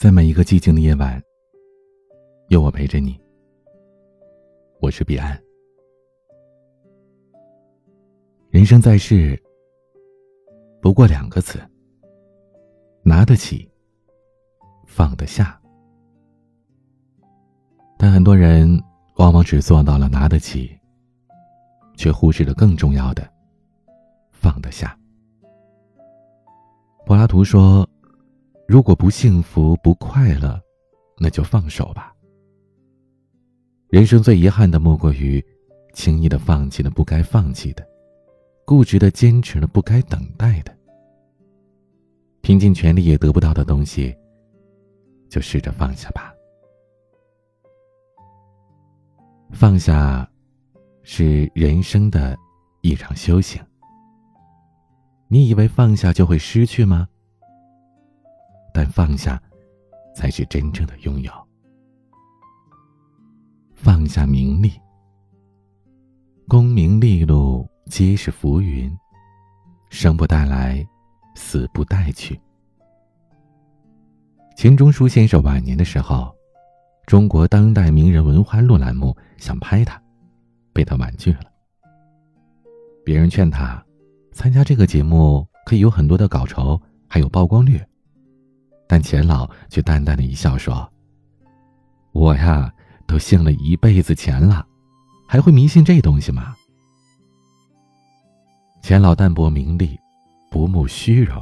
[0.00, 1.22] 在每一个寂静的夜晚，
[2.48, 3.20] 有我陪着你。
[4.80, 5.38] 我是彼岸。
[8.48, 9.38] 人生在世，
[10.80, 11.60] 不过两个词：
[13.02, 13.70] 拿得起，
[14.86, 15.60] 放得下。
[17.98, 18.82] 但很多人
[19.16, 20.74] 往往只做到了拿得起，
[21.94, 23.30] 却忽视了更重要的
[24.30, 24.98] 放得下。
[27.04, 27.86] 柏拉图说。
[28.70, 30.62] 如果不幸福不快乐，
[31.18, 32.14] 那就放手吧。
[33.88, 35.44] 人生最遗憾的莫过于，
[35.92, 37.84] 轻易的放弃了不该放弃的，
[38.64, 40.72] 固执的坚持了不该等待的，
[42.42, 44.16] 拼尽全力也得不到的东西，
[45.28, 46.32] 就试着放下吧。
[49.50, 50.30] 放下，
[51.02, 52.38] 是人生的
[52.82, 53.60] 一场修行。
[55.26, 57.08] 你以为放下就会失去吗？
[58.72, 59.40] 但放下，
[60.14, 61.32] 才是真正的拥有。
[63.74, 64.72] 放下名利，
[66.46, 68.94] 功名利禄皆是浮云，
[69.88, 70.86] 生不带来，
[71.34, 72.38] 死不带去。
[74.56, 76.34] 钱钟书先生晚年的时候，
[77.06, 80.00] 中国当代名人文化录栏目想拍他，
[80.74, 81.40] 被他婉拒了。
[83.02, 83.82] 别人劝他，
[84.32, 87.80] 参加这个节目可以有很多的稿酬，还有曝光率。
[88.90, 90.90] 但钱老却淡淡的一笑说
[92.10, 92.74] ：“我呀，
[93.06, 94.66] 都信了一辈子钱了，
[95.28, 96.56] 还会迷信这东西吗？”
[98.82, 99.96] 钱老淡泊名利，
[100.50, 101.40] 不慕虚荣，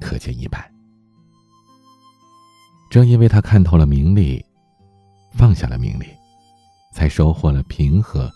[0.00, 0.64] 可见一斑。
[2.90, 4.42] 正因为他看透了名利，
[5.32, 6.06] 放下了名利，
[6.94, 8.32] 才收获了平和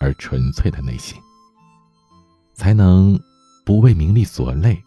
[0.00, 1.20] 而纯粹的内心，
[2.54, 3.20] 才能
[3.66, 4.82] 不为名利所累，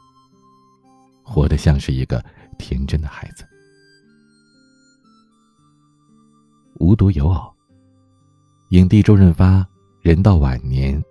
[1.21, 2.25] 活得像是一个。
[2.59, 3.43] 天真的孩子，
[6.75, 7.51] 无独有偶，
[8.69, 9.67] 影帝周润发
[10.03, 11.01] 人到晚年，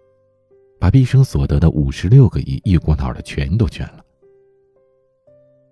[0.78, 4.04] 把毕生所得的五十六个亿一股脑的全都捐了。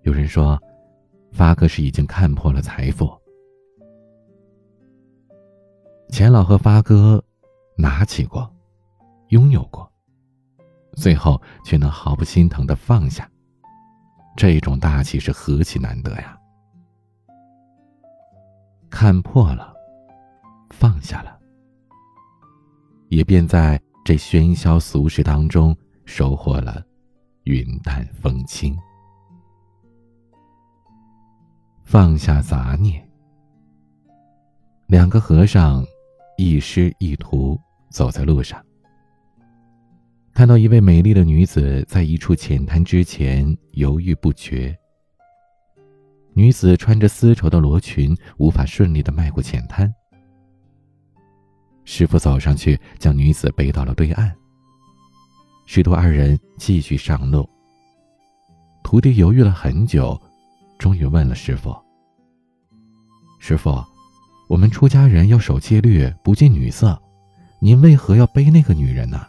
[0.01, 0.61] 有人说，
[1.31, 3.09] 发哥是已经看破了财富。
[6.09, 7.23] 钱老和发哥
[7.77, 8.49] 拿起过，
[9.29, 9.89] 拥有过，
[10.93, 13.29] 最后却能毫不心疼的放下。
[14.37, 16.39] 这种大气是何其难得呀！
[18.87, 19.73] 看破了，
[20.69, 21.39] 放下了，
[23.09, 25.75] 也便在这喧嚣俗世当中
[26.05, 26.85] 收获了
[27.45, 28.77] 云淡风轻。
[31.83, 33.09] 放下杂念，
[34.85, 35.83] 两个和尚
[36.37, 37.59] 一师一徒
[37.89, 38.63] 走在路上。
[40.37, 44.77] 看到一位美丽的女子在一处浅滩之前犹豫不决。
[46.35, 49.91] 女子穿着丝绸的罗裙，无法顺利的迈过浅滩。
[51.85, 54.31] 师傅走上去，将女子背到了对岸。
[55.65, 57.49] 师徒二人继续上路。
[58.83, 60.21] 徒弟犹豫了很久，
[60.77, 61.75] 终于问了师傅
[63.41, 63.83] ：“师傅，
[64.47, 67.01] 我们出家人要守戒律，不近女色，
[67.59, 69.25] 您为何要背那个女人呢？”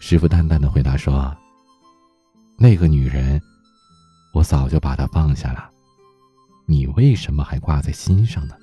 [0.00, 1.36] 师傅淡淡的回答说
[2.56, 3.40] ：“那个女人，
[4.32, 5.70] 我早就把她放下了，
[6.66, 8.54] 你为什么还挂在心上呢？”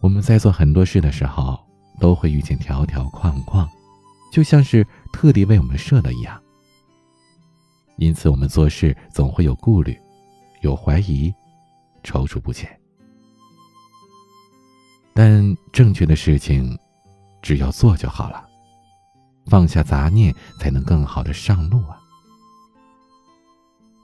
[0.00, 1.58] 我们在做很多事的时候，
[2.00, 3.68] 都会遇见条条框框，
[4.32, 6.40] 就像是特地为我们设的一样。
[7.98, 9.96] 因此，我们做事总会有顾虑，
[10.62, 11.32] 有怀疑，
[12.02, 12.68] 踌躇不前。
[15.12, 16.76] 但正确的事情。
[17.42, 18.48] 只要做就好了，
[19.46, 21.98] 放下杂念，才能更好的上路啊！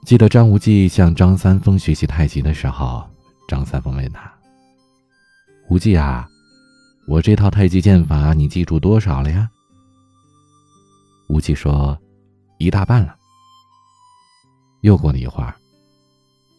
[0.05, 3.07] 记得张无忌向张三丰学习太极的时候，
[3.47, 4.31] 张三丰问他
[5.69, 6.27] ：“无忌啊，
[7.07, 9.49] 我这套太极剑法你记住多少了呀？”
[11.29, 11.97] 无忌说
[12.57, 13.15] ：“一大半了。”
[14.81, 15.53] 又过了一会儿，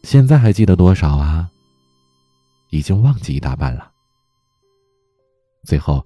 [0.03, 1.49] 现在还记得多少啊？
[2.69, 3.91] 已经忘记一大半了。
[5.63, 6.05] 最后。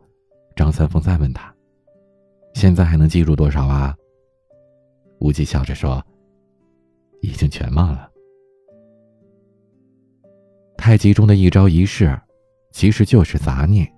[0.56, 1.54] 张三丰再问他
[2.54, 3.96] ：“现在还能记住多少啊？”
[5.20, 6.06] 无忌笑着说
[7.22, 8.10] ：“已经全忘了。”
[10.78, 12.20] 太极中的一招一式，
[12.72, 13.90] 其实就是杂念。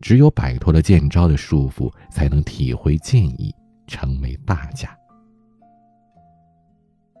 [0.00, 3.54] 只有摆脱了剑招的束缚，才能体会剑意，
[3.86, 4.96] 成为大家。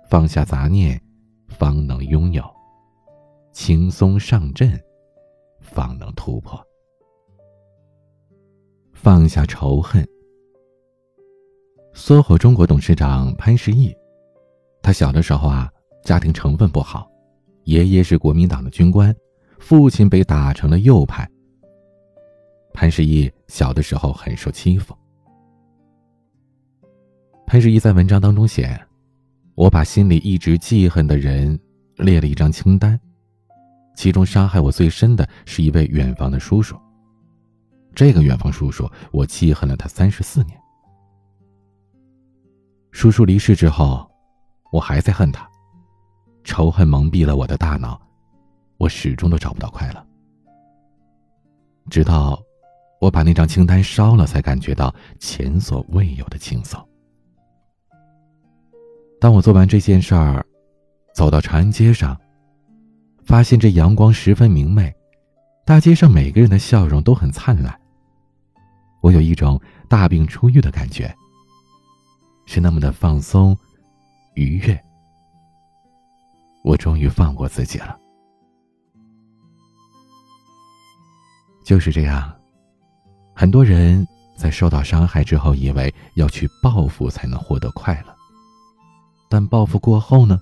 [0.08, 0.98] 放下杂念，
[1.48, 2.42] 方能拥有；
[3.52, 4.80] 轻松上阵，
[5.60, 6.58] 方能突破。
[9.02, 10.06] 放下仇恨。
[11.94, 13.96] SOHO 中国董事长潘石屹，
[14.82, 15.70] 他小的时候啊，
[16.04, 17.10] 家庭成分不好，
[17.64, 19.14] 爷爷是国民党的军官，
[19.58, 21.26] 父亲被打成了右派。
[22.74, 24.94] 潘石屹小的时候很受欺负。
[27.46, 28.78] 潘石屹在文章当中写
[29.56, 31.58] ：“我把心里一直记恨的人
[31.96, 33.00] 列了一张清单，
[33.96, 36.76] 其中伤害我最深的是一位远房的叔叔。
[38.00, 40.58] 这个远方叔叔，我记恨了他三十四年。
[42.92, 44.10] 叔叔离世之后，
[44.72, 45.46] 我还在恨他，
[46.42, 48.00] 仇恨蒙蔽了我的大脑，
[48.78, 50.02] 我始终都找不到快乐，
[51.90, 52.42] 直到……”
[53.02, 56.82] 我把那张清单烧了，才感觉到前所未有的轻松。
[59.20, 60.42] 当我做完这件事儿，
[61.14, 62.18] 走到长安街上，
[63.26, 64.90] 发现这阳光十分明媚，
[65.66, 67.78] 大街上每个人的笑容都很灿烂。
[69.00, 71.14] 我有一种大病初愈的感觉，
[72.46, 73.56] 是那么的放松、
[74.34, 74.78] 愉悦。
[76.62, 77.98] 我终于放过自己了。
[81.64, 82.30] 就是这样。
[83.34, 84.06] 很多人
[84.36, 88.14] 在受到伤害之后，以为要去报复才能获得快乐，
[89.30, 90.38] 但报复过后呢，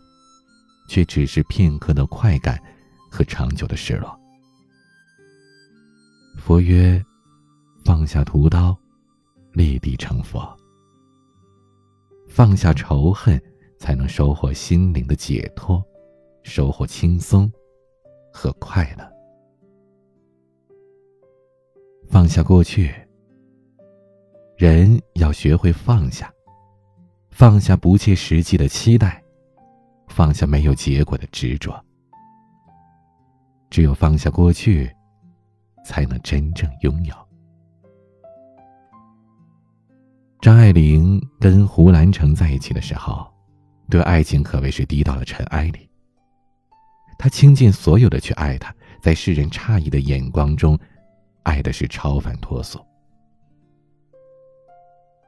[0.89, 2.61] 却只是片刻的快感
[3.09, 4.19] 和长久的失落。
[6.37, 7.01] 佛曰
[7.89, 8.77] ：“放下屠刀，
[9.51, 10.55] 立地成佛。
[12.29, 13.43] 放下仇恨，
[13.79, 15.83] 才能收获心灵的解脱，
[16.43, 17.51] 收获轻松
[18.31, 19.11] 和快乐。”
[22.07, 22.95] 放下过去，
[24.59, 26.31] 人要学会放下，
[27.31, 29.25] 放下不切实际的期待，
[30.09, 31.83] 放下没有结果的执着。
[33.71, 34.95] 只有放下过去，
[35.87, 37.28] 才能真正拥有。
[40.41, 43.27] 张爱玲跟胡兰成在一起的时候，
[43.91, 45.89] 对爱情可谓是低到了尘埃里。
[47.19, 50.79] 她倾尽所有的去爱他，在世人诧异的眼光中。
[51.45, 52.79] 爱的是超凡脱俗，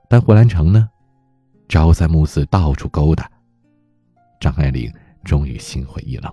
[0.06, 0.86] 但胡兰成呢，
[1.66, 3.30] 朝三暮四，到处勾搭。
[4.38, 4.92] 张爱玲
[5.24, 6.30] 终于心灰意冷。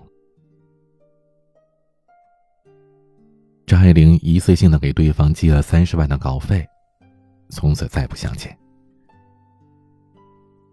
[3.66, 6.66] 张爱玲一次性的给对方寄了三十万的稿费，
[7.48, 8.54] 从此再不相见。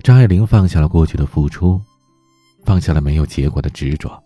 [0.05, 1.81] 张爱玲放下了过去的付出，
[2.63, 4.23] 放下了没有结果的执着。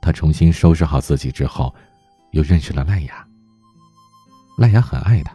[0.00, 1.72] 她重新收拾好自己之后，
[2.32, 3.24] 又认识了赖雅。
[4.58, 5.32] 赖雅很爱他。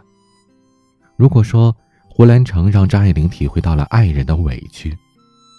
[1.16, 1.74] 如果说
[2.06, 4.94] 胡兰成让张爱玲体会到了爱人的委屈，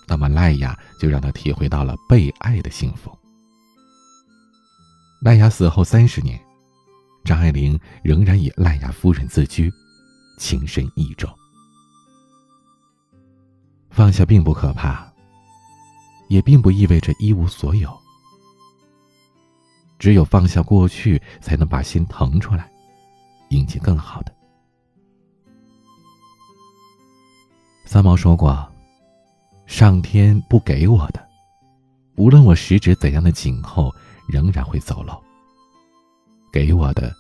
[0.08, 3.12] 那么赖雅就让她体会到了被爱的幸福。
[5.24, 6.40] 赖雅死后三十年，
[7.26, 9.74] 张爱玲仍然以赖雅夫人自居，
[10.38, 11.28] 情深意重。
[14.00, 15.12] 放下并不可怕，
[16.30, 17.94] 也并不意味着一无所有。
[19.98, 22.72] 只有放下过去，才能把心腾出来。
[23.50, 24.34] 迎接更好的。
[27.84, 28.66] 三毛说过
[29.68, 31.28] ：“上天不给我的，
[32.16, 33.94] 无论我十指怎样的紧扣，
[34.30, 35.22] 仍然会走漏；
[36.54, 37.14] 给我的，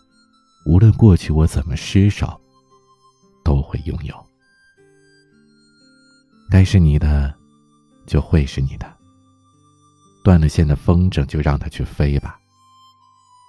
[0.65, 2.39] 无论过去我怎么失手，
[3.43, 4.28] 都会拥有。
[6.49, 7.33] 该是你的，
[8.05, 8.97] 就会是你的。
[10.23, 12.39] 断了线的风筝，就让它去飞吧，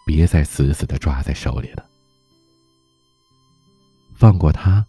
[0.06, 1.84] 别再死死的抓在手里了。”
[4.14, 4.86] 放过他，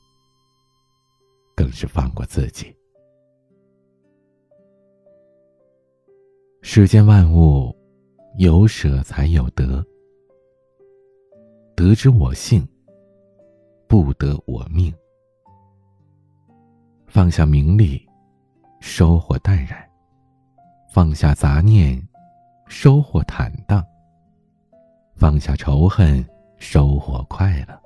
[1.55, 2.75] 更是放过自己。
[6.61, 7.73] 世间万物，
[8.37, 9.83] 有舍才有得。
[11.75, 12.67] 得之我幸，
[13.87, 14.93] 不得我命。
[17.07, 18.05] 放下名利，
[18.81, 19.77] 收获淡然；
[20.89, 22.01] 放下杂念，
[22.65, 23.79] 收获坦荡；
[25.15, 26.25] 放下仇恨，
[26.57, 27.79] 收获快乐。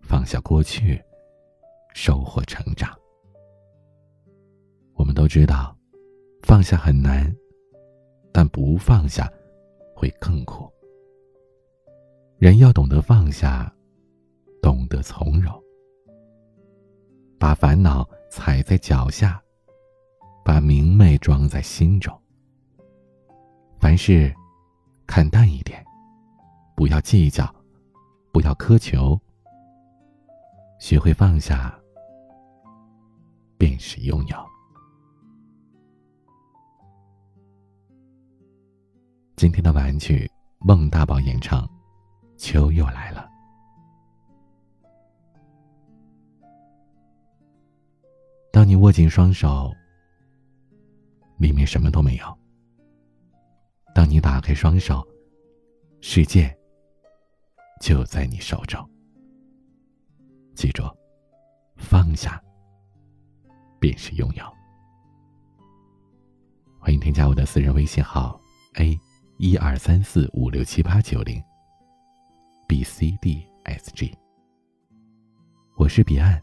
[0.00, 1.00] 放下过去，
[1.94, 2.90] 收获成长。
[4.94, 5.76] 我们都知道，
[6.42, 7.32] 放下很难，
[8.32, 9.30] 但不放下
[9.94, 10.68] 会更苦。
[12.38, 13.70] 人要懂得放下，
[14.62, 15.54] 懂得从容，
[17.38, 19.40] 把烦恼踩在脚下，
[20.44, 22.16] 把明媚装在心中。
[23.78, 24.34] 凡事
[25.06, 25.84] 看淡一点，
[26.74, 27.54] 不要计较，
[28.32, 29.18] 不要苛求。
[30.78, 31.78] 学会放下，
[33.58, 34.36] 便是拥有。
[39.36, 41.66] 今天的晚曲，孟大宝演唱，
[42.36, 43.26] 《秋又来了》。
[48.52, 49.72] 当你握紧双手，
[51.40, 52.38] 里面什么都没有。
[53.94, 55.02] 当你打开双手，
[56.02, 56.54] 世界
[57.80, 58.78] 就在你手中。
[60.54, 60.84] 记住，
[61.76, 62.38] 放下
[63.80, 64.44] 便是拥有。
[66.78, 68.38] 欢迎添加我的私人微信号
[68.74, 68.98] a
[69.38, 71.42] 一二三四五六七八九零
[72.68, 74.14] b c d s g。
[75.78, 76.38] 我是彼岸。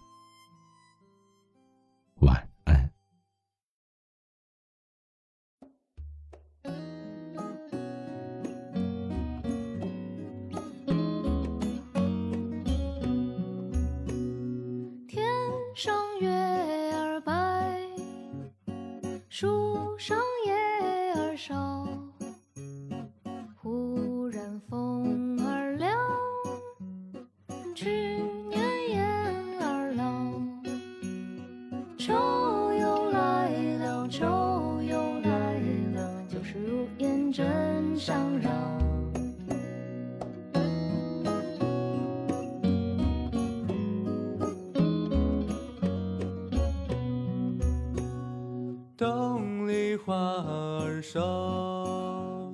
[48.97, 52.51] 洞里花儿瘦，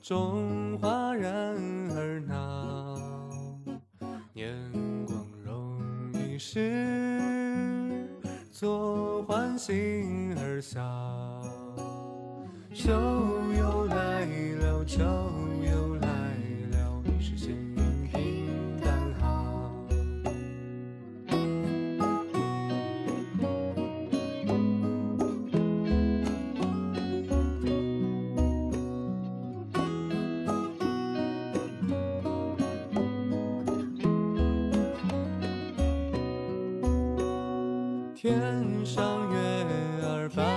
[0.00, 1.30] 种花人
[1.94, 2.98] 儿闹。
[4.32, 4.58] 年
[5.06, 5.78] 光容
[6.14, 8.08] 易逝，
[8.50, 10.80] 做欢心儿笑。
[38.24, 38.40] 天
[38.86, 39.38] 上月
[40.02, 40.53] 儿白，